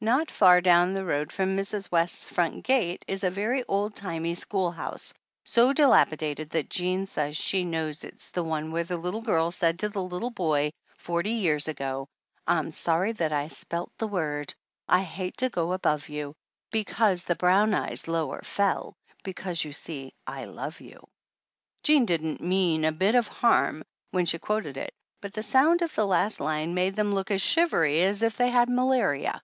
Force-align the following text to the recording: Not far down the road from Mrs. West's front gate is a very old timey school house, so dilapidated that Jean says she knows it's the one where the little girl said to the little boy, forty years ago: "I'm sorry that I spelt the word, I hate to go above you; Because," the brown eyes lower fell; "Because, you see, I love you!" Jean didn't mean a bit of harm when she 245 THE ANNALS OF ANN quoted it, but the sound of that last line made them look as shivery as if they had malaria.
Not 0.00 0.30
far 0.30 0.60
down 0.60 0.92
the 0.92 1.04
road 1.04 1.32
from 1.32 1.56
Mrs. 1.56 1.90
West's 1.90 2.28
front 2.28 2.64
gate 2.64 3.04
is 3.08 3.24
a 3.24 3.30
very 3.30 3.64
old 3.64 3.94
timey 3.94 4.34
school 4.34 4.70
house, 4.70 5.12
so 5.44 5.72
dilapidated 5.72 6.50
that 6.50 6.70
Jean 6.70 7.04
says 7.06 7.36
she 7.36 7.64
knows 7.64 8.04
it's 8.04 8.30
the 8.30 8.42
one 8.44 8.72
where 8.72 8.84
the 8.84 8.96
little 8.98 9.22
girl 9.22 9.50
said 9.50 9.78
to 9.80 9.88
the 9.88 10.02
little 10.02 10.30
boy, 10.30 10.72
forty 10.96 11.30
years 11.30 11.66
ago: 11.68 12.08
"I'm 12.46 12.70
sorry 12.70 13.12
that 13.12 13.32
I 13.32 13.48
spelt 13.48 13.90
the 13.98 14.06
word, 14.06 14.54
I 14.88 15.00
hate 15.00 15.38
to 15.38 15.48
go 15.48 15.72
above 15.72 16.08
you; 16.08 16.34
Because," 16.70 17.24
the 17.24 17.36
brown 17.36 17.74
eyes 17.74 18.06
lower 18.08 18.42
fell; 18.42 18.94
"Because, 19.24 19.64
you 19.64 19.72
see, 19.72 20.12
I 20.26 20.44
love 20.44 20.80
you!" 20.80 21.06
Jean 21.84 22.04
didn't 22.06 22.40
mean 22.42 22.84
a 22.84 22.92
bit 22.92 23.14
of 23.14 23.28
harm 23.28 23.82
when 24.10 24.24
she 24.24 24.38
245 24.38 24.74
THE 24.74 24.80
ANNALS 24.80 24.84
OF 24.84 24.84
ANN 24.84 24.84
quoted 24.84 24.84
it, 24.84 24.94
but 25.22 25.34
the 25.34 25.48
sound 25.48 25.82
of 25.82 25.94
that 25.94 26.06
last 26.06 26.40
line 26.40 26.74
made 26.74 26.96
them 26.96 27.14
look 27.14 27.30
as 27.30 27.42
shivery 27.42 28.02
as 28.02 28.22
if 28.22 28.36
they 28.36 28.48
had 28.50 28.68
malaria. 28.70 29.42